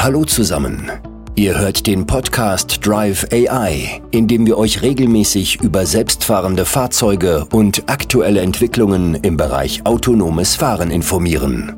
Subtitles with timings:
[0.00, 0.92] Hallo zusammen.
[1.34, 7.82] Ihr hört den Podcast Drive AI, in dem wir euch regelmäßig über selbstfahrende Fahrzeuge und
[7.88, 11.74] aktuelle Entwicklungen im Bereich autonomes Fahren informieren.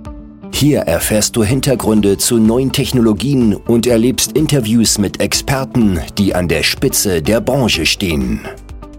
[0.53, 6.63] Hier erfährst du Hintergründe zu neuen Technologien und erlebst Interviews mit Experten, die an der
[6.63, 8.43] Spitze der Branche stehen.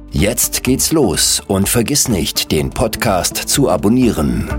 [0.10, 4.50] Jetzt geht's los und vergiss nicht, den Podcast zu abonnieren.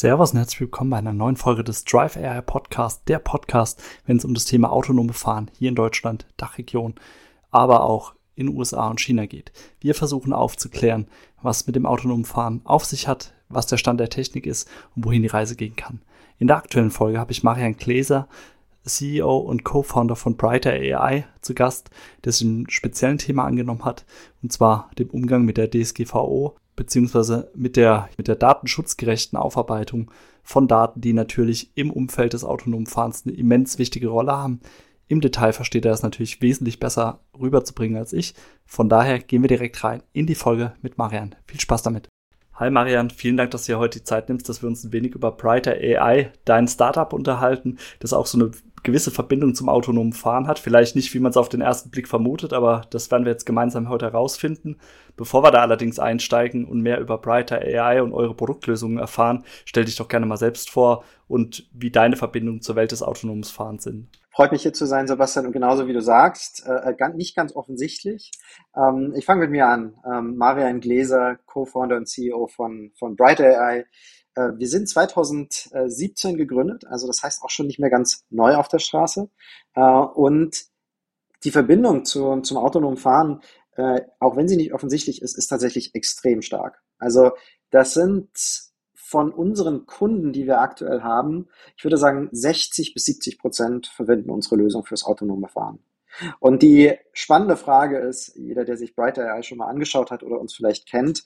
[0.00, 4.18] Servus und herzlich willkommen bei einer neuen Folge des Drive AI Podcast, der Podcast, wenn
[4.18, 6.94] es um das Thema autonome Fahren hier in Deutschland, Dachregion,
[7.50, 9.50] aber auch in USA und China geht.
[9.80, 11.08] Wir versuchen aufzuklären,
[11.42, 15.04] was mit dem autonomen Fahren auf sich hat, was der Stand der Technik ist und
[15.04, 16.00] wohin die Reise gehen kann.
[16.38, 18.28] In der aktuellen Folge habe ich Marian Gläser,
[18.84, 21.90] CEO und Co-Founder von Brighter AI, zu Gast,
[22.22, 24.06] der sich einem speziellen Thema angenommen hat,
[24.44, 30.12] und zwar dem Umgang mit der DSGVO beziehungsweise mit der, mit der datenschutzgerechten Aufarbeitung
[30.44, 34.60] von Daten, die natürlich im Umfeld des autonomen Fahrens eine immens wichtige Rolle haben.
[35.08, 38.34] Im Detail versteht er es natürlich wesentlich besser rüberzubringen als ich.
[38.64, 41.34] Von daher gehen wir direkt rein in die Folge mit Marian.
[41.46, 42.08] Viel Spaß damit.
[42.54, 44.92] Hi Marian, vielen Dank, dass du dir heute die Zeit nimmst, dass wir uns ein
[44.92, 50.12] wenig über Brighter AI, dein Startup, unterhalten, das auch so eine gewisse Verbindung zum autonomen
[50.12, 50.58] Fahren hat.
[50.58, 53.46] Vielleicht nicht, wie man es auf den ersten Blick vermutet, aber das werden wir jetzt
[53.46, 54.78] gemeinsam heute herausfinden.
[55.16, 59.84] Bevor wir da allerdings einsteigen und mehr über Brighter AI und eure Produktlösungen erfahren, stell
[59.84, 63.84] dich doch gerne mal selbst vor und wie deine Verbindungen zur Welt des autonomen Fahrens
[63.84, 64.08] sind.
[64.38, 67.56] Freut mich hier zu sein, Sebastian, und genauso wie du sagst, äh, äh nicht ganz
[67.56, 68.30] offensichtlich.
[68.76, 69.96] Ähm, ich fange mit mir an.
[70.06, 73.86] Ähm, Marian Gläser, Co-Founder und CEO von, von Bright AI.
[74.38, 78.68] Äh, wir sind 2017 gegründet, also das heißt auch schon nicht mehr ganz neu auf
[78.68, 79.28] der Straße.
[79.74, 80.64] Äh, und
[81.44, 83.40] die Verbindung zu, zum autonomen Fahren,
[83.76, 86.82] äh, auch wenn sie nicht offensichtlich ist, ist tatsächlich extrem stark.
[86.98, 87.32] Also
[87.70, 88.30] das sind
[88.94, 94.30] von unseren Kunden, die wir aktuell haben, ich würde sagen, 60 bis 70 Prozent verwenden
[94.30, 95.78] unsere Lösung fürs autonome Fahren.
[96.40, 100.40] Und die spannende Frage ist, jeder, der sich Brighter AI schon mal angeschaut hat oder
[100.40, 101.24] uns vielleicht kennt,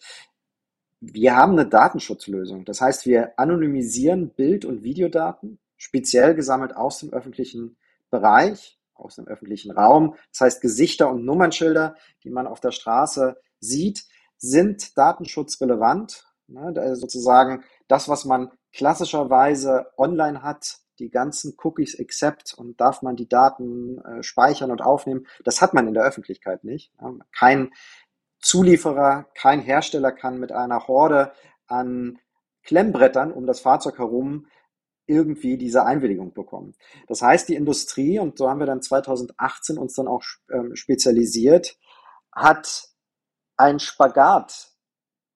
[1.05, 2.65] wir haben eine Datenschutzlösung.
[2.65, 7.77] Das heißt, wir anonymisieren Bild- und Videodaten, speziell gesammelt aus dem öffentlichen
[8.11, 10.15] Bereich, aus dem öffentlichen Raum.
[10.31, 14.05] Das heißt, Gesichter und Nummernschilder, die man auf der Straße sieht,
[14.39, 16.97] sind datenschutzrelevant Ne?
[16.97, 23.29] sozusagen das, was man klassischerweise online hat, die ganzen Cookies accept und darf man die
[23.29, 26.93] Daten äh, speichern und aufnehmen, das hat man in der Öffentlichkeit nicht.
[27.01, 27.15] Ja?
[27.37, 27.73] Kein
[28.42, 31.32] Zulieferer, kein Hersteller kann mit einer Horde
[31.66, 32.19] an
[32.64, 34.47] Klemmbrettern um das Fahrzeug herum
[35.06, 36.75] irgendwie diese Einwilligung bekommen.
[37.08, 41.76] Das heißt, die Industrie, und so haben wir dann 2018 uns dann auch ähm, spezialisiert,
[42.32, 42.88] hat
[43.56, 44.72] ein Spagat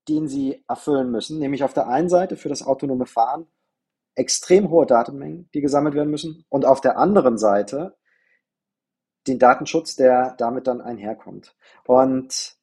[0.08, 3.46] den sie erfüllen müssen, nämlich auf der einen Seite für das autonome Fahren
[4.14, 7.96] extrem hohe Datenmengen, die gesammelt werden müssen, und auf der anderen Seite
[9.26, 11.56] den Datenschutz, der damit dann einherkommt.
[11.84, 12.55] Und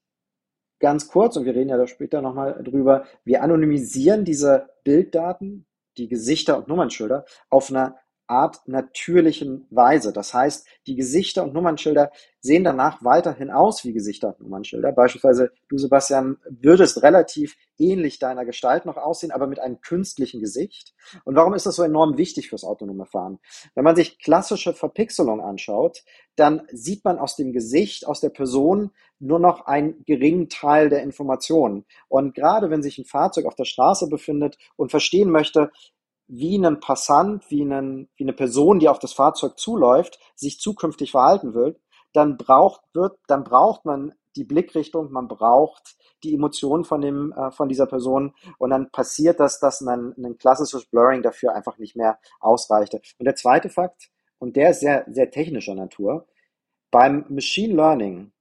[0.84, 5.66] ganz kurz, und wir reden ja da später nochmal drüber, wir anonymisieren diese Bilddaten,
[5.98, 7.96] die Gesichter und Nummernschilder auf einer
[8.34, 10.12] Art natürlichen Weise.
[10.12, 12.12] Das heißt, die Gesichter und Nummernschilder
[12.42, 14.92] sehen danach weiterhin aus wie Gesichter und Nummernschilder.
[14.92, 20.94] Beispielsweise du, Sebastian, würdest relativ ähnlich deiner Gestalt noch aussehen, aber mit einem künstlichen Gesicht.
[21.24, 23.40] Und warum ist das so enorm wichtig fürs autonome Fahren?
[23.76, 26.04] Wenn man sich klassische Verpixelung anschaut,
[26.36, 31.04] dann sieht man aus dem Gesicht, aus der Person nur noch einen geringen Teil der
[31.04, 31.86] Informationen.
[32.10, 35.72] Und gerade wenn sich ein Fahrzeug auf der Straße befindet und verstehen möchte,
[36.36, 41.12] wie ein Passant, wie, einen, wie eine Person, die auf das Fahrzeug zuläuft, sich zukünftig
[41.12, 41.80] verhalten will,
[42.12, 47.52] dann braucht, wird, dann braucht man die Blickrichtung, man braucht die Emotionen von, dem, äh,
[47.52, 51.96] von dieser Person und dann passiert das, dass ein, ein klassisches Blurring dafür einfach nicht
[51.96, 53.00] mehr ausreichte.
[53.20, 56.26] Und der zweite Fakt, und der ist sehr, sehr technischer Natur,
[56.90, 58.32] beim Machine Learning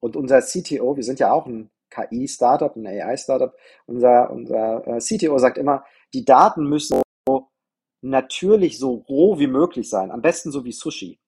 [0.00, 3.54] und unser CTO, wir sind ja auch ein KI-Startup, ein AI-Startup,
[3.84, 5.84] unser, unser äh, CTO sagt immer,
[6.14, 7.03] die Daten müssen
[8.04, 10.10] natürlich so roh wie möglich sein.
[10.10, 11.18] Am besten so wie Sushi.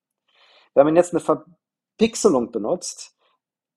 [0.75, 3.15] Wenn man jetzt eine Verpixelung benutzt,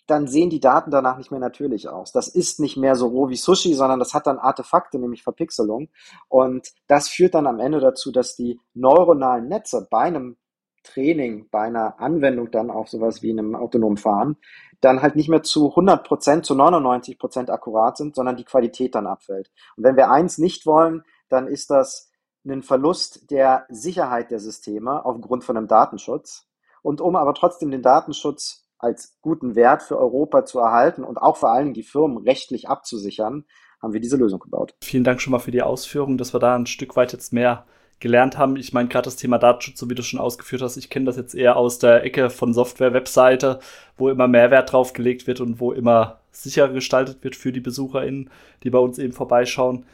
[0.07, 2.13] dann sehen die Daten danach nicht mehr natürlich aus.
[2.13, 5.89] Das ist nicht mehr so roh wie Sushi, sondern das hat dann Artefakte, nämlich Verpixelung.
[6.29, 10.37] Und das führt dann am Ende dazu, dass die neuronalen Netze bei einem
[10.83, 14.37] Training, bei einer Anwendung dann auf sowas wie einem autonomen Fahren,
[14.81, 18.95] dann halt nicht mehr zu 100 Prozent, zu 99 Prozent akkurat sind, sondern die Qualität
[18.95, 19.51] dann abfällt.
[19.77, 22.10] Und wenn wir eins nicht wollen, dann ist das
[22.45, 26.47] einen Verlust der Sicherheit der Systeme aufgrund von einem Datenschutz.
[26.83, 31.37] Und um aber trotzdem den Datenschutz als guten Wert für Europa zu erhalten und auch
[31.37, 33.45] vor allen Dingen die Firmen rechtlich abzusichern,
[33.83, 34.75] haben wir diese Lösung gebaut.
[34.83, 37.67] Vielen Dank schon mal für die Ausführung, dass wir da ein Stück weit jetzt mehr
[37.99, 38.57] gelernt haben.
[38.57, 41.17] Ich meine, gerade das Thema Datenschutz, so wie du schon ausgeführt hast, ich kenne das
[41.17, 43.61] jetzt eher aus der Ecke von Software-Webseite,
[43.97, 48.31] wo immer Mehrwert drauf gelegt wird und wo immer sicherer gestaltet wird für die BesucherInnen,
[48.63, 49.85] die bei uns eben vorbeischauen.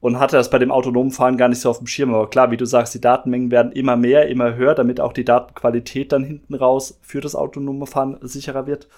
[0.00, 2.14] Und hatte das bei dem autonomen Fahren gar nicht so auf dem Schirm.
[2.14, 5.24] Aber klar, wie du sagst, die Datenmengen werden immer mehr, immer höher, damit auch die
[5.24, 8.88] Datenqualität dann hinten raus für das autonome Fahren sicherer wird.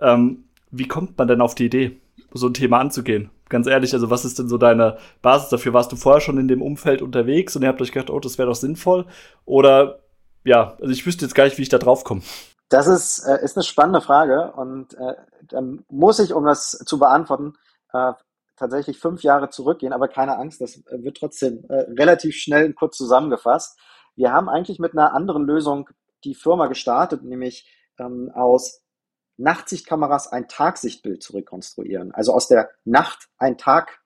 [0.00, 2.00] Ähm, wie kommt man denn auf die Idee,
[2.32, 3.30] so ein Thema anzugehen?
[3.50, 5.74] ganz ehrlich, also was ist denn so deine Basis dafür?
[5.74, 8.38] Warst du vorher schon in dem Umfeld unterwegs und ihr habt euch gedacht, oh, das
[8.38, 9.04] wäre doch sinnvoll?
[9.44, 9.98] Oder
[10.44, 12.22] ja, also ich wüsste jetzt gar nicht, wie ich da drauf komme.
[12.70, 15.60] Das ist, äh, ist eine spannende Frage und äh,
[15.90, 17.54] muss ich, um das zu beantworten,
[17.92, 18.12] äh,
[18.60, 22.98] tatsächlich fünf Jahre zurückgehen, aber keine Angst, das wird trotzdem äh, relativ schnell und kurz
[22.98, 23.78] zusammengefasst.
[24.16, 25.88] Wir haben eigentlich mit einer anderen Lösung
[26.24, 27.66] die Firma gestartet, nämlich
[27.98, 28.82] ähm, aus
[29.38, 34.02] Nachtsichtkameras ein Tagsichtbild zu rekonstruieren, also aus der Nacht ein Tag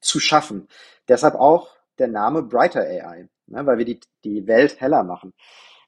[0.00, 0.68] zu schaffen.
[1.08, 5.34] Deshalb auch der Name Brighter AI, ne, weil wir die, die Welt heller machen.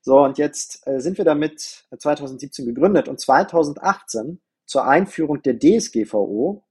[0.03, 6.65] So, und jetzt äh, sind wir damit 2017 gegründet und 2018 zur Einführung der DSGVO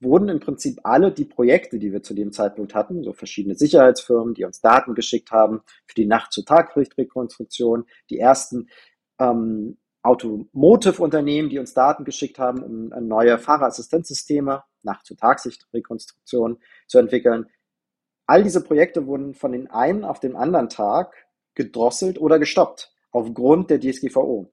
[0.00, 4.34] wurden im Prinzip alle die Projekte, die wir zu dem Zeitpunkt hatten, so verschiedene Sicherheitsfirmen,
[4.34, 8.68] die uns Daten geschickt haben für die Nacht-zu-Tag-Rekonstruktion, die ersten
[9.18, 17.46] ähm, Automotive-Unternehmen, die uns Daten geschickt haben, um neue Fahrerassistenzsysteme nach zu Tagsichtrekonstruktion zu entwickeln.
[18.26, 21.14] All diese Projekte wurden von den einen auf den anderen Tag
[21.54, 24.50] gedrosselt oder gestoppt aufgrund der DSGVO.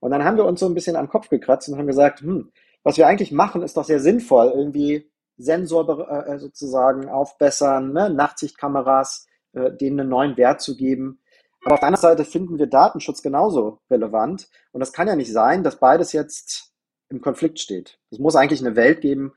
[0.00, 2.52] Und dann haben wir uns so ein bisschen am Kopf gekratzt und haben gesagt, hm,
[2.86, 8.10] was wir eigentlich machen, ist doch sehr sinnvoll, irgendwie Sensor äh, äh sozusagen aufbessern, ne?
[8.10, 11.20] Nachtsichtkameras, äh, denen einen neuen Wert zu geben.
[11.64, 14.48] Aber auf der anderen Seite finden wir Datenschutz genauso relevant.
[14.70, 16.74] Und das kann ja nicht sein, dass beides jetzt
[17.08, 17.98] im Konflikt steht.
[18.12, 19.32] Es muss eigentlich eine Welt geben,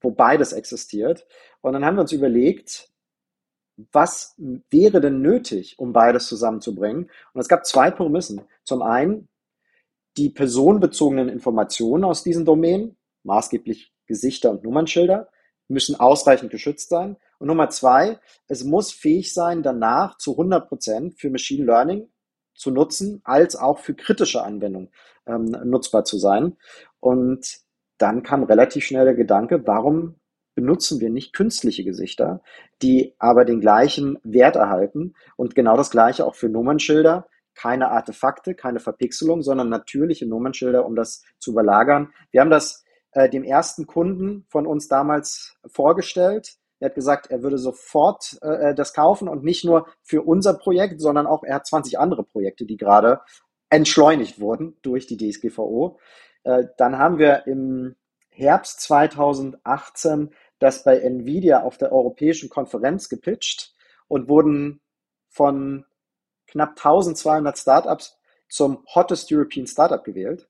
[0.00, 1.26] wo beides existiert.
[1.60, 2.88] Und dann haben wir uns überlegt,
[3.92, 4.34] was
[4.70, 7.10] wäre denn nötig, um beides zusammenzubringen?
[7.34, 8.40] Und es gab zwei Prämissen.
[8.64, 9.28] Zum einen
[10.18, 15.28] die personenbezogenen Informationen aus diesen Domänen, maßgeblich Gesichter und Nummernschilder,
[15.68, 17.16] müssen ausreichend geschützt sein.
[17.38, 18.18] Und Nummer zwei,
[18.48, 22.08] es muss fähig sein, danach zu 100 Prozent für Machine Learning
[22.54, 24.90] zu nutzen, als auch für kritische Anwendungen
[25.26, 26.56] ähm, nutzbar zu sein.
[27.00, 27.60] Und
[27.98, 30.16] dann kam relativ schnell der Gedanke, warum
[30.54, 32.42] benutzen wir nicht künstliche Gesichter,
[32.82, 37.28] die aber den gleichen Wert erhalten und genau das gleiche auch für Nummernschilder.
[37.58, 42.12] Keine Artefakte, keine Verpixelung, sondern natürliche Nummernschilder, um das zu überlagern.
[42.30, 46.54] Wir haben das äh, dem ersten Kunden von uns damals vorgestellt.
[46.78, 51.00] Er hat gesagt, er würde sofort äh, das kaufen und nicht nur für unser Projekt,
[51.00, 53.22] sondern auch er hat 20 andere Projekte, die gerade
[53.70, 55.98] entschleunigt wurden durch die DSGVO.
[56.44, 57.96] Äh, dann haben wir im
[58.30, 63.74] Herbst 2018 das bei Nvidia auf der europäischen Konferenz gepitcht
[64.06, 64.80] und wurden
[65.28, 65.84] von
[66.48, 68.18] knapp 1200 Startups
[68.48, 70.48] zum Hottest European Startup gewählt.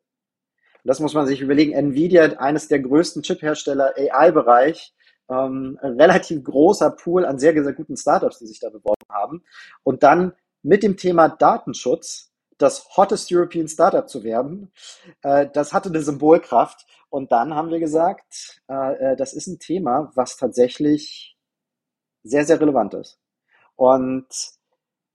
[0.84, 1.72] Das muss man sich überlegen.
[1.72, 4.94] Nvidia, eines der größten Chip-Hersteller AI-Bereich,
[5.28, 9.44] ähm, relativ großer Pool an sehr, sehr guten Startups, die sich da beworben haben.
[9.82, 12.28] Und dann mit dem Thema Datenschutz
[12.58, 14.72] das hottest European Startup zu werden,
[15.22, 16.86] äh, das hatte eine Symbolkraft.
[17.08, 21.36] Und dann haben wir gesagt, äh, äh das ist ein Thema, was tatsächlich
[22.24, 23.20] sehr, sehr relevant ist.
[23.76, 24.26] Und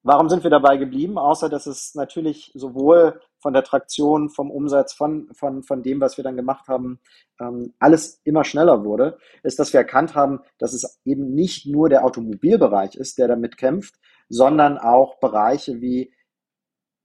[0.05, 1.17] Warum sind wir dabei geblieben?
[1.17, 6.17] Außer, dass es natürlich sowohl von der Traktion, vom Umsatz, von, von, von dem, was
[6.17, 6.99] wir dann gemacht haben,
[7.39, 11.87] ähm, alles immer schneller wurde, ist, dass wir erkannt haben, dass es eben nicht nur
[11.87, 13.95] der Automobilbereich ist, der damit kämpft,
[14.27, 16.13] sondern auch Bereiche wie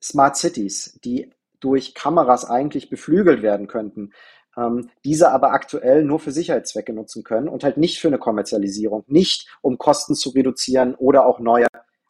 [0.02, 4.12] Smart Cities, die durch Kameras eigentlich beflügelt werden könnten,
[4.56, 9.04] ähm, diese aber aktuell nur für Sicherheitszwecke nutzen können und halt nicht für eine Kommerzialisierung,
[9.06, 11.66] nicht um Kosten zu reduzieren oder auch neue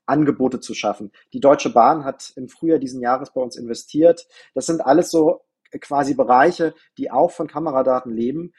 [0.09, 1.13] Angebote zu schaffen.
[1.33, 4.27] Die Deutsche Bahn hat im Frühjahr diesen Jahres bei uns investiert.
[4.55, 5.43] Das sind alles so
[5.81, 8.53] quasi Bereiche, die auch von Kameradaten leben,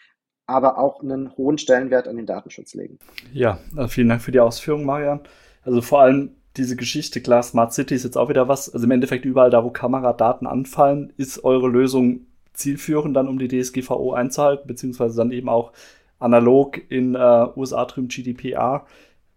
[0.46, 3.00] aber auch einen hohen Stellenwert an den Datenschutz legen.
[3.34, 5.22] Ja, äh, vielen Dank für die Ausführung, Marian.
[5.64, 8.74] Also vor allem diese Geschichte, klar, Smart City ist jetzt auch wieder was.
[8.74, 13.48] Also im Endeffekt überall da, wo Kameradaten anfallen, ist eure Lösung zielführend dann, um die
[13.48, 15.72] DSGVO einzuhalten, beziehungsweise dann eben auch
[16.18, 18.86] analog in äh, USA drüben GDPR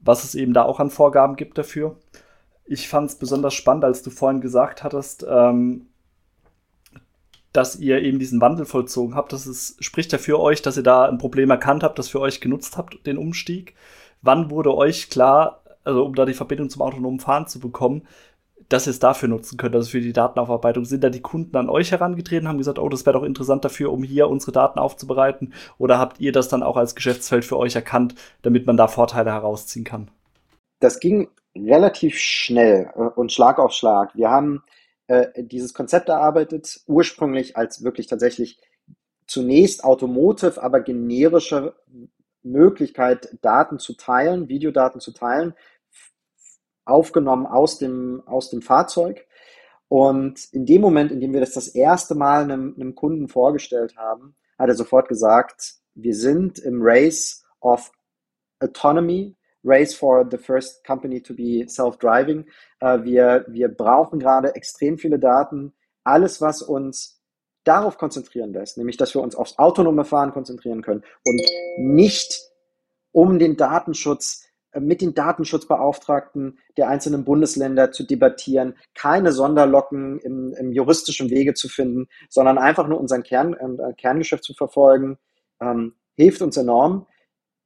[0.02, 1.96] was es eben da auch an Vorgaben gibt dafür.
[2.64, 5.86] Ich fand es besonders spannend, als du vorhin gesagt hattest, ähm,
[7.52, 9.32] dass ihr eben diesen Wandel vollzogen habt.
[9.32, 12.20] Das ist, spricht ja für euch, dass ihr da ein Problem erkannt habt, das für
[12.20, 13.74] euch genutzt habt, den Umstieg.
[14.22, 18.02] Wann wurde euch klar, also um da die Verbindung zum autonomen Fahren zu bekommen,
[18.72, 20.84] dass ihr es dafür nutzen könnt, also für die Datenaufarbeitung.
[20.84, 23.92] Sind da die Kunden an euch herangetreten, haben gesagt, oh, das wäre doch interessant dafür,
[23.92, 25.52] um hier unsere Daten aufzubereiten?
[25.78, 29.32] Oder habt ihr das dann auch als Geschäftsfeld für euch erkannt, damit man da Vorteile
[29.32, 30.10] herausziehen kann?
[30.80, 34.14] Das ging relativ schnell äh, und Schlag auf Schlag.
[34.16, 34.62] Wir haben
[35.06, 38.58] äh, dieses Konzept erarbeitet, ursprünglich als wirklich tatsächlich
[39.26, 41.74] zunächst Automotive, aber generische
[42.42, 45.54] Möglichkeit, Daten zu teilen, Videodaten zu teilen,
[46.84, 49.26] aufgenommen aus dem, aus dem Fahrzeug.
[49.88, 53.96] Und in dem Moment, in dem wir das das erste Mal einem, einem Kunden vorgestellt
[53.96, 57.92] haben, hat er sofort gesagt, wir sind im Race of
[58.60, 62.46] Autonomy, Race for the first company to be self-driving.
[62.80, 65.72] Äh, wir, wir brauchen gerade extrem viele Daten.
[66.04, 67.22] Alles, was uns
[67.64, 71.40] darauf konzentrieren lässt, nämlich dass wir uns aufs autonome Fahren konzentrieren können und
[71.78, 72.40] nicht
[73.12, 74.44] um den Datenschutz
[74.80, 81.68] mit den Datenschutzbeauftragten der einzelnen Bundesländer zu debattieren, keine Sonderlocken im, im juristischen Wege zu
[81.68, 85.18] finden, sondern einfach nur unseren Kern, äh, Kerngeschäft zu verfolgen,
[85.60, 87.06] ähm, hilft uns enorm.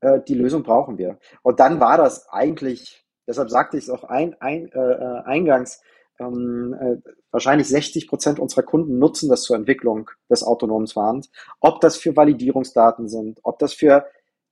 [0.00, 1.18] Äh, die Lösung brauchen wir.
[1.42, 5.82] Und dann war das eigentlich, deshalb sagte ich es auch ein, ein, äh, äh eingangs,
[6.18, 11.30] ähm, äh, wahrscheinlich 60 Prozent unserer Kunden nutzen das zur Entwicklung des autonomen Fahrens.
[11.60, 14.06] Ob das für Validierungsdaten sind, ob das für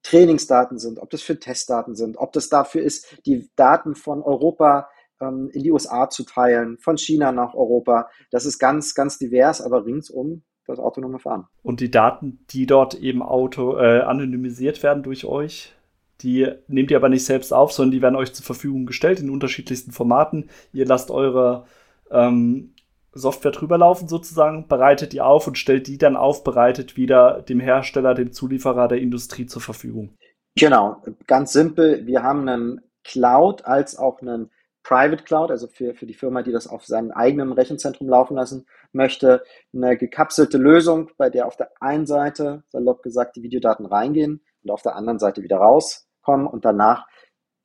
[0.04, 4.88] Trainingsdaten sind, ob das für Testdaten sind, ob das dafür ist, die Daten von Europa
[5.20, 8.08] ähm, in die USA zu teilen, von China nach Europa.
[8.30, 11.46] Das ist ganz, ganz divers, aber ringsum das autonome Fahren.
[11.62, 15.74] Und die Daten, die dort eben auto äh, anonymisiert werden durch euch,
[16.20, 19.30] die nehmt ihr aber nicht selbst auf, sondern die werden euch zur Verfügung gestellt in
[19.30, 20.48] unterschiedlichsten Formaten.
[20.72, 21.66] Ihr lasst eure
[22.10, 22.73] ähm,
[23.14, 28.14] Software drüber laufen sozusagen, bereitet die auf und stellt die dann aufbereitet wieder dem Hersteller,
[28.14, 30.14] dem Zulieferer der Industrie zur Verfügung.
[30.56, 32.06] Genau, ganz simpel.
[32.06, 34.50] Wir haben einen Cloud als auch einen
[34.84, 38.66] Private Cloud, also für, für die Firma, die das auf seinem eigenen Rechenzentrum laufen lassen
[38.92, 39.42] möchte,
[39.74, 44.70] eine gekapselte Lösung, bei der auf der einen Seite, salopp gesagt, die Videodaten reingehen und
[44.70, 47.06] auf der anderen Seite wieder rauskommen und danach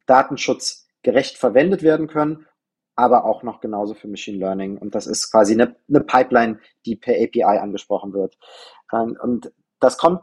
[0.07, 2.45] datenschutzgerecht verwendet werden können,
[2.99, 4.77] aber auch noch genauso für Machine Learning.
[4.77, 8.37] Und das ist quasi eine, eine Pipeline, die per API angesprochen wird.
[8.93, 10.21] Ähm, und das kommt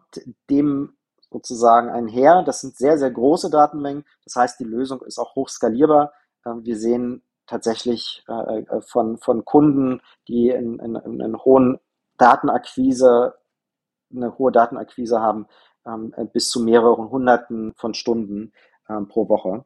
[0.51, 0.95] dem
[1.31, 2.43] sozusagen einher.
[2.43, 4.05] Das sind sehr, sehr große Datenmengen.
[4.25, 6.13] Das heißt, die Lösung ist auch hoch skalierbar.
[6.45, 11.79] Ähm, wir sehen tatsächlich äh, von, von Kunden, die in, in, in, in hohen
[12.19, 13.37] Datenakquise,
[14.15, 15.47] eine hohe Datenakquise haben,
[15.87, 18.53] ähm, bis zu mehreren Hunderten von Stunden
[19.09, 19.65] pro Woche.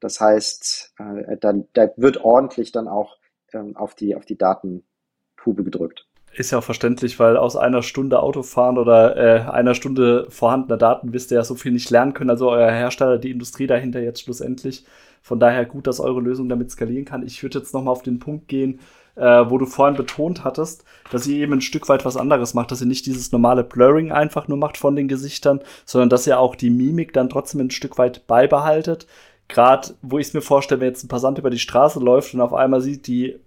[0.00, 3.16] Das heißt, äh, da, da wird ordentlich dann auch
[3.52, 6.06] ähm, auf die, auf die Datentube gedrückt.
[6.34, 11.14] Ist ja auch verständlich, weil aus einer Stunde Autofahren oder äh, einer Stunde vorhandener Daten
[11.14, 12.28] wisst ihr ja so viel nicht lernen können.
[12.28, 14.84] Also euer Hersteller, die Industrie dahinter jetzt schlussendlich.
[15.22, 17.26] Von daher gut, dass eure Lösung damit skalieren kann.
[17.26, 18.80] Ich würde jetzt nochmal auf den Punkt gehen,
[19.16, 22.70] äh, wo du vorhin betont hattest, dass ihr eben ein Stück weit was anderes macht,
[22.70, 26.38] dass ihr nicht dieses normale Blurring einfach nur macht von den Gesichtern, sondern dass ihr
[26.38, 29.06] auch die Mimik dann trotzdem ein Stück weit beibehaltet.
[29.48, 32.40] Gerade, wo ich es mir vorstelle, wenn jetzt ein Passant über die Straße läuft und
[32.40, 33.38] auf einmal sieht die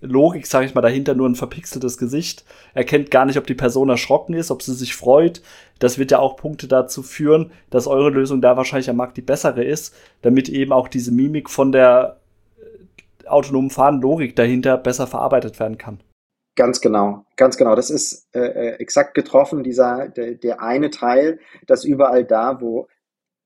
[0.00, 3.90] Logik, sage ich mal, dahinter nur ein verpixeltes Gesicht, erkennt gar nicht, ob die Person
[3.90, 5.42] erschrocken ist, ob sie sich freut.
[5.78, 9.22] Das wird ja auch Punkte dazu führen, dass eure Lösung da wahrscheinlich am Markt die
[9.22, 12.20] bessere ist, damit eben auch diese Mimik von der
[13.26, 16.00] autonomen Fahren-Logik dahinter besser verarbeitet werden kann.
[16.56, 17.74] Ganz genau, ganz genau.
[17.74, 22.88] Das ist äh, äh, exakt getroffen, dieser, der, der eine Teil, dass überall da, wo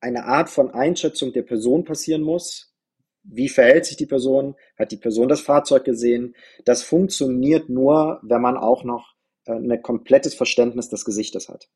[0.05, 2.75] eine Art von Einschätzung der Person passieren muss,
[3.23, 8.43] wie verhält sich die Person, hat die Person das Fahrzeug gesehen, das funktioniert nur, wenn
[8.43, 9.15] man auch noch
[9.47, 11.69] äh, ein komplettes Verständnis des Gesichtes hat.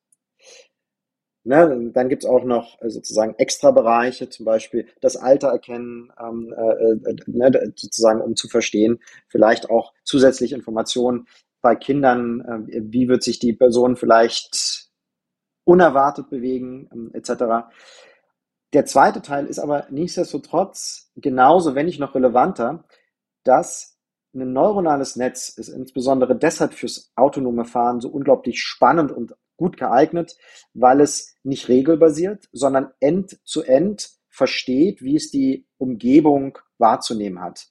[1.45, 6.55] Ne, dann gibt's auch noch äh, sozusagen extra Bereiche, zum Beispiel das Alter erkennen, ähm,
[6.55, 11.27] äh, äh, ne, sozusagen um zu verstehen, vielleicht auch zusätzliche Informationen
[11.63, 14.91] bei Kindern, äh, wie wird sich die Person vielleicht
[15.65, 17.71] unerwartet bewegen, ähm, etc.
[18.73, 22.85] Der zweite Teil ist aber nichtsdestotrotz genauso, wenn nicht noch relevanter,
[23.45, 23.99] dass
[24.35, 30.37] ein neuronales Netz ist insbesondere deshalb fürs autonome Fahren so unglaublich spannend und gut geeignet,
[30.75, 37.69] weil es nicht regelbasiert, sondern end-zu-end versteht, wie es die Umgebung wahrzunehmen hat.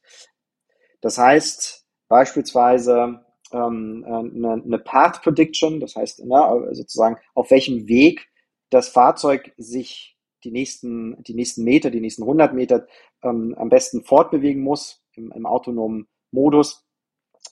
[1.00, 8.28] Das heißt beispielsweise ähm, eine, eine Path Prediction, das heißt ne, sozusagen auf welchem Weg
[8.70, 12.88] das Fahrzeug sich die nächsten, die nächsten Meter, die nächsten 100 Meter
[13.24, 16.86] ähm, am besten fortbewegen muss im, im autonomen Modus.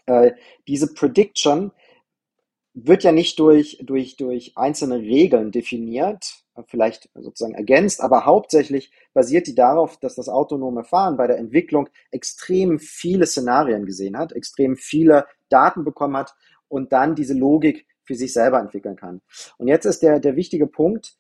[0.06, 0.32] Äh,
[0.68, 1.72] diese Prediction
[2.74, 9.48] wird ja nicht durch, durch, durch einzelne Regeln definiert, vielleicht sozusagen ergänzt, aber hauptsächlich basiert
[9.48, 14.76] die darauf, dass das autonome Fahren bei der Entwicklung extrem viele Szenarien gesehen hat, extrem
[14.76, 16.36] viele Daten bekommen hat
[16.68, 19.22] und dann diese Logik für sich selber entwickeln kann.
[19.58, 21.18] Und jetzt ist der, der wichtige Punkt,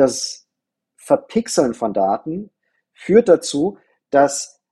[0.00, 0.48] das
[0.96, 2.50] Verpixeln von Daten
[2.92, 3.78] führt dazu,
[4.08, 4.62] dass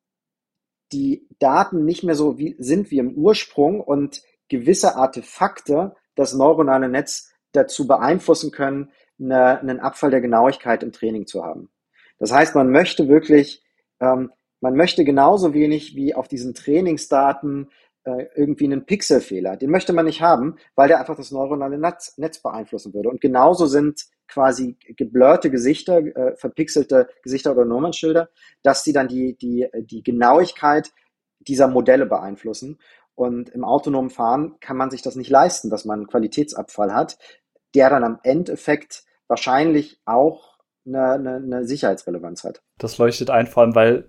[0.90, 6.88] die Daten nicht mehr so wie, sind wie im Ursprung und gewisse Artefakte das neuronale
[6.88, 11.70] Netz dazu beeinflussen können, eine, einen Abfall der Genauigkeit im Training zu haben.
[12.18, 13.62] Das heißt, man möchte wirklich,
[14.00, 17.70] ähm, man möchte genauso wenig wie auf diesen Trainingsdaten
[18.04, 19.56] äh, irgendwie einen Pixelfehler.
[19.56, 23.10] Den möchte man nicht haben, weil der einfach das neuronale Netz, beeinflussen würde.
[23.10, 28.28] Und genauso sind quasi geblurrte Gesichter, äh, verpixelte Gesichter oder Nummernschilder,
[28.62, 30.92] dass sie dann die, die, die Genauigkeit
[31.40, 32.78] dieser Modelle beeinflussen.
[33.14, 37.18] Und im autonomen Fahren kann man sich das nicht leisten, dass man einen Qualitätsabfall hat,
[37.74, 42.62] der dann am Endeffekt wahrscheinlich auch eine, eine, eine Sicherheitsrelevanz hat.
[42.78, 44.08] Das leuchtet ein, vor allem, weil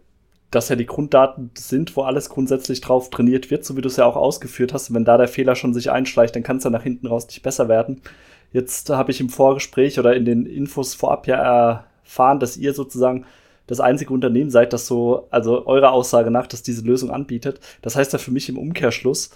[0.51, 3.97] das ja die Grunddaten sind, wo alles grundsätzlich drauf trainiert wird, so wie du es
[3.97, 4.93] ja auch ausgeführt hast.
[4.93, 7.43] wenn da der Fehler schon sich einschleicht, dann kann es ja nach hinten raus nicht
[7.43, 8.01] besser werden.
[8.51, 13.25] Jetzt habe ich im Vorgespräch oder in den Infos vorab ja erfahren, dass ihr sozusagen
[13.67, 17.59] das einzige Unternehmen seid, das so, also eurer Aussage nach, dass diese Lösung anbietet.
[17.83, 19.29] Das heißt ja für mich im Umkehrschluss,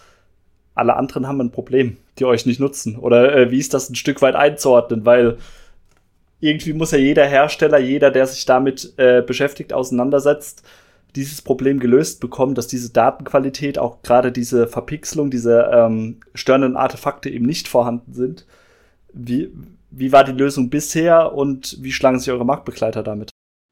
[0.73, 2.97] alle anderen haben ein Problem, die euch nicht nutzen.
[2.97, 5.05] Oder äh, wie ist das ein Stück weit einzuordnen?
[5.05, 5.37] Weil
[6.39, 10.63] irgendwie muss ja jeder Hersteller, jeder, der sich damit äh, beschäftigt, auseinandersetzt,
[11.15, 17.29] dieses Problem gelöst bekommen, dass diese Datenqualität, auch gerade diese Verpixelung, diese ähm, störenden Artefakte
[17.29, 18.45] eben nicht vorhanden sind.
[19.13, 19.53] Wie,
[19.89, 23.29] wie war die Lösung bisher und wie schlagen sich eure Marktbegleiter damit?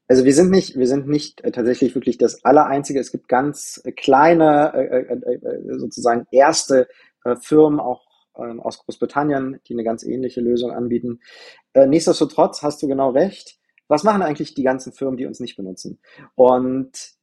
[0.08, 3.00] Also wir sind nicht, wir sind nicht äh, tatsächlich wirklich das Allereinzige.
[3.00, 6.90] Es gibt ganz äh, kleine, äh, sozusagen erste
[7.40, 8.02] Firmen, auch
[8.36, 11.20] ähm, aus Großbritannien, die eine ganz ähnliche Lösung anbieten.
[11.76, 13.60] nichtsdestotrotz hast du genau recht.
[13.88, 16.00] Was machen eigentlich die ganzen Firmen, die uns nicht benutzen?
[16.36, 17.14] Und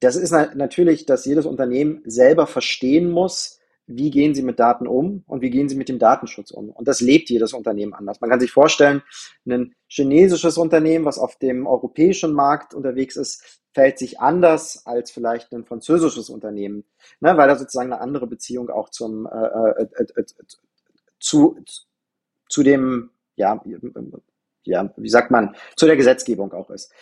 [0.00, 3.57] das ist natürlich, dass jedes Unternehmen selber verstehen muss,
[3.88, 6.68] wie gehen sie mit Daten um und wie gehen sie mit dem Datenschutz um.
[6.70, 8.20] Und das lebt jedes Unternehmen anders.
[8.20, 9.02] Man kann sich vorstellen,
[9.46, 15.52] ein chinesisches Unternehmen, was auf dem europäischen Markt unterwegs ist, fällt sich anders als vielleicht
[15.52, 16.84] ein französisches Unternehmen,
[17.20, 20.24] ne, weil da sozusagen eine andere Beziehung auch zum, äh, äh, äh, äh
[21.18, 21.58] zu,
[22.48, 23.62] zu dem, ja,
[24.64, 26.92] ja, wie sagt man, zu der Gesetzgebung auch ist.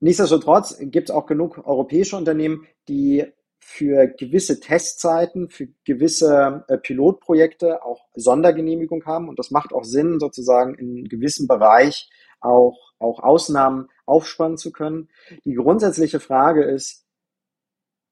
[0.00, 3.26] Nichtsdestotrotz gibt es auch genug europäische Unternehmen, die
[3.68, 9.28] für gewisse Testzeiten, für gewisse äh, Pilotprojekte auch Sondergenehmigung haben.
[9.28, 12.08] Und das macht auch Sinn, sozusagen in einem gewissen Bereich
[12.40, 15.08] auch, auch Ausnahmen aufspannen zu können.
[15.44, 17.06] Die grundsätzliche Frage ist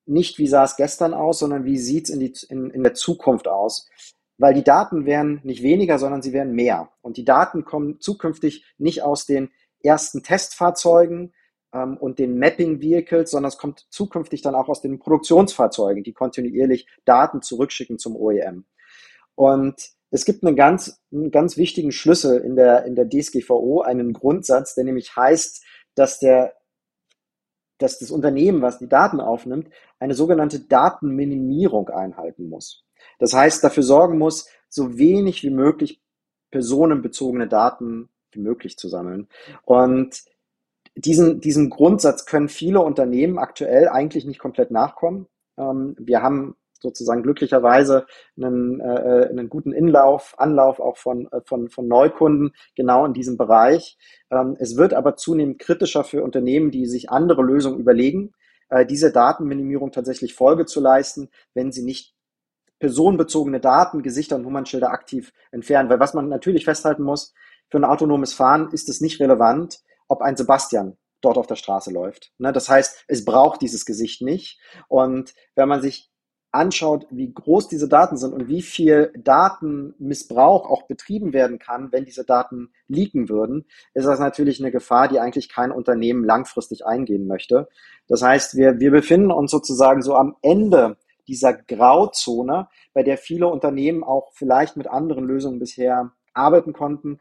[0.07, 3.47] nicht, wie sah es gestern aus, sondern wie sieht es in, in, in der Zukunft
[3.47, 3.89] aus.
[4.37, 6.91] Weil die Daten werden nicht weniger, sondern sie werden mehr.
[7.01, 9.53] Und die Daten kommen zukünftig nicht aus den
[9.85, 11.33] ersten Testfahrzeugen,
[11.75, 16.13] ähm, und den Mapping Vehicles, sondern es kommt zukünftig dann auch aus den Produktionsfahrzeugen, die
[16.13, 18.65] kontinuierlich Daten zurückschicken zum OEM.
[19.35, 19.75] Und
[20.11, 24.75] es gibt einen ganz, einen ganz wichtigen Schlüssel in der, in der DSGVO, einen Grundsatz,
[24.75, 26.55] der nämlich heißt, dass der
[27.79, 32.85] dass das Unternehmen, was die Daten aufnimmt, eine sogenannte Datenminimierung einhalten muss.
[33.19, 36.01] Das heißt, dafür sorgen muss, so wenig wie möglich
[36.53, 39.29] personenbezogene Daten wie möglich zu sammeln.
[39.65, 40.23] Und
[40.97, 45.27] diesen, diesem Grundsatz können viele Unternehmen aktuell eigentlich nicht komplett nachkommen.
[45.59, 51.69] Ähm, wir haben sozusagen glücklicherweise einen, äh, einen guten Inlauf, Anlauf auch von, äh, von,
[51.69, 53.99] von Neukunden genau in diesem Bereich.
[54.31, 58.33] Ähm, es wird aber zunehmend kritischer für Unternehmen, die sich andere Lösungen überlegen,
[58.69, 62.15] äh, diese Datenminimierung tatsächlich Folge zu leisten, wenn sie nicht
[62.79, 65.89] personenbezogene Daten, Gesichter und Nummernschilder aktiv entfernen.
[65.89, 67.33] Weil was man natürlich festhalten muss,
[67.71, 71.91] für ein autonomes Fahren ist es nicht relevant, ob ein Sebastian dort auf der Straße
[71.91, 72.33] läuft.
[72.39, 72.53] Ne?
[72.53, 74.61] Das heißt, es braucht dieses Gesicht nicht.
[74.89, 76.11] Und wenn man sich
[76.55, 82.05] anschaut, wie groß diese Daten sind und wie viel Datenmissbrauch auch betrieben werden kann, wenn
[82.05, 87.27] diese Daten leaken würden, ist das natürlich eine Gefahr, die eigentlich kein Unternehmen langfristig eingehen
[87.27, 87.69] möchte.
[88.07, 93.49] Das heißt, wir, wir befinden uns sozusagen so am Ende dieser Grauzone, bei der viele
[93.49, 97.19] Unternehmen auch vielleicht mit anderen Lösungen bisher arbeiten konnten,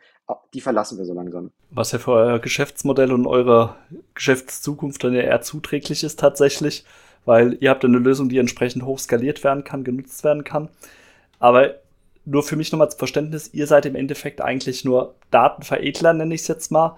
[0.54, 1.52] die verlassen wir so langsam.
[1.72, 3.76] Was ja für euer Geschäftsmodell und eure
[4.13, 6.86] Geschäftszukunft dann ja eher zuträglich ist tatsächlich,
[7.26, 10.69] weil ihr habt eine Lösung, die entsprechend hoch skaliert werden kann, genutzt werden kann.
[11.39, 11.76] Aber
[12.26, 16.41] nur für mich nochmal zum Verständnis, ihr seid im Endeffekt eigentlich nur Datenveredler, nenne ich
[16.41, 16.98] es jetzt mal.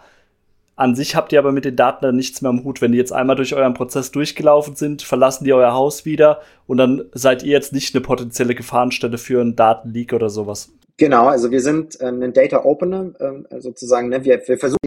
[0.76, 2.82] An sich habt ihr aber mit den Daten dann nichts mehr am Hut.
[2.82, 6.78] Wenn die jetzt einmal durch euren Prozess durchgelaufen sind, verlassen die euer Haus wieder und
[6.78, 10.72] dann seid ihr jetzt nicht eine potenzielle Gefahrenstelle für einen Datenleak oder sowas.
[10.98, 13.14] Genau, also wir sind äh, ein Data Opener
[13.50, 14.10] äh, sozusagen.
[14.10, 14.24] Ne?
[14.24, 14.78] Wir, wir versuchen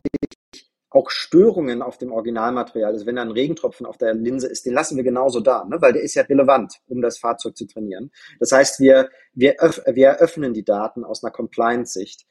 [0.90, 4.72] auch Störungen auf dem Originalmaterial, also wenn da ein Regentropfen auf der Linse ist, den
[4.72, 5.80] lassen wir genauso da, ne?
[5.80, 8.10] weil der ist ja relevant, um das Fahrzeug zu trainieren.
[8.40, 9.54] Das heißt, wir, wir,
[9.92, 12.26] wir eröffnen die Daten aus einer Compliance-Sicht.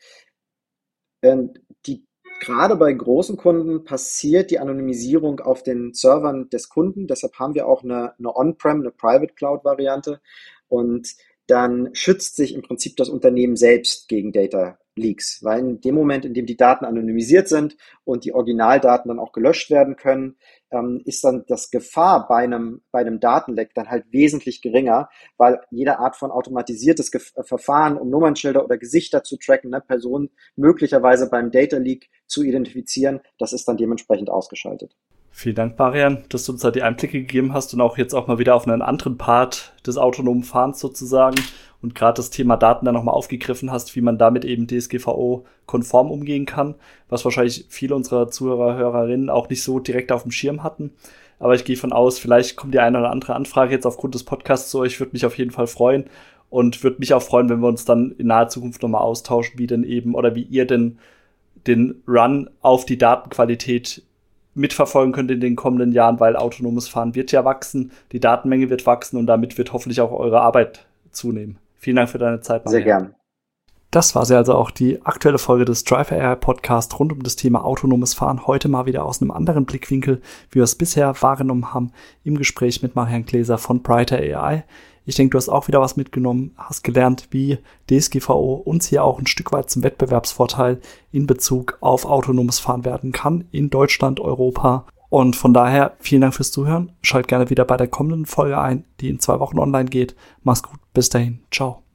[1.21, 1.53] Ähm,
[1.85, 2.05] die
[2.39, 7.07] gerade bei großen Kunden passiert die Anonymisierung auf den Servern des Kunden.
[7.07, 10.21] Deshalb haben wir auch eine, eine On-Prem, eine Private Cloud-Variante.
[10.67, 11.15] Und
[11.47, 16.25] dann schützt sich im Prinzip das Unternehmen selbst gegen Data Leaks, weil in dem Moment,
[16.25, 20.35] in dem die Daten anonymisiert sind und die Originaldaten dann auch gelöscht werden können,
[20.71, 25.61] ähm, ist dann das Gefahr bei einem, bei einem Datenleck dann halt wesentlich geringer, weil
[25.71, 30.29] jede Art von automatisiertes Ge äh, Verfahren, um Nummernschilder oder Gesichter zu tracken, ne, Personen
[30.55, 34.95] möglicherweise beim Data Leak zu identifizieren, das ist dann dementsprechend ausgeschaltet.
[35.39, 38.25] Vielen Dank, Marian, dass du uns da die Einblicke gegeben hast und auch jetzt auch
[38.25, 41.35] mal wieder auf einen anderen Part des autonomen Fahrens sozusagen
[41.79, 46.47] und gerade das Thema Daten dann nochmal aufgegriffen hast, wie man damit eben DSGVO-konform umgehen
[46.47, 46.73] kann,
[47.07, 50.93] was wahrscheinlich viele unserer Zuhörer, Hörerinnen auch nicht so direkt auf dem Schirm hatten.
[51.37, 54.23] Aber ich gehe von aus, vielleicht kommt die eine oder andere Anfrage jetzt aufgrund des
[54.23, 56.05] Podcasts zu euch, würde mich auf jeden Fall freuen
[56.49, 59.67] und würde mich auch freuen, wenn wir uns dann in naher Zukunft nochmal austauschen, wie
[59.67, 60.97] denn eben oder wie ihr denn
[61.67, 64.01] den Run auf die Datenqualität
[64.57, 68.85] mitverfolgen könnt in den kommenden Jahren, weil autonomes Fahren wird ja wachsen, die Datenmenge wird
[68.85, 71.57] wachsen und damit wird hoffentlich auch eure Arbeit zunehmen.
[71.75, 72.67] Vielen Dank für deine Zeit.
[72.67, 73.13] Sehr gern.
[73.91, 77.37] Das war sie also auch die aktuelle Folge des Drive AI Podcast rund um das
[77.37, 78.45] Thema autonomes Fahren.
[78.45, 81.91] Heute mal wieder aus einem anderen Blickwinkel, wie wir es bisher wahrgenommen haben,
[82.25, 84.65] im Gespräch mit Marian Gläser von Brighter AI.
[85.07, 89.19] Ich denke, du hast auch wieder was mitgenommen, hast gelernt, wie DSGVO uns hier auch
[89.19, 90.81] ein Stück weit zum Wettbewerbsvorteil
[91.13, 96.33] in Bezug auf autonomes Fahren werden kann in Deutschland, Europa und von daher vielen Dank
[96.33, 96.91] fürs Zuhören.
[97.01, 100.13] Schalt gerne wieder bei der kommenden Folge ein, die in zwei Wochen online geht.
[100.43, 100.79] Mach's gut.
[100.93, 101.39] Bis dahin.
[101.51, 101.86] Ciao.